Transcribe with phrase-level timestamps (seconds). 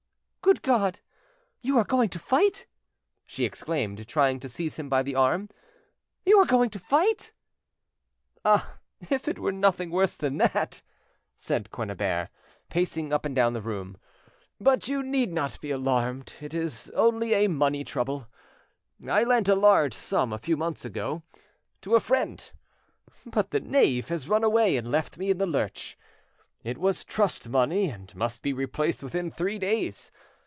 [0.43, 0.99] "Good God!
[1.61, 2.65] You are going to fight!"
[3.25, 5.49] she exclaimed, trying to seize him by the arm.
[6.25, 7.31] "You are going to fight!"
[8.43, 8.79] "Ah!
[9.07, 10.81] if it were nothing worse than that!"
[11.37, 12.29] said Quennebert,
[12.69, 13.97] pacing up and down the room:
[14.59, 18.27] "but you need not be alarmed; it is only a money trouble.
[19.07, 21.23] I lent a large sum, a few months ago,
[21.83, 22.51] to a friend,
[23.25, 25.97] but the knave has run away and left me in the lurch.
[26.61, 30.11] It was trust money, and must be replaced within three days.